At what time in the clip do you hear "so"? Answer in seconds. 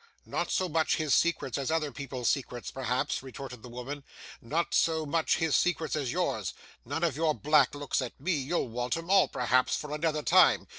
0.49-0.67, 4.73-5.05